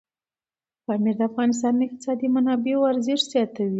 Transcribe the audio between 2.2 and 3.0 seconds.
منابعو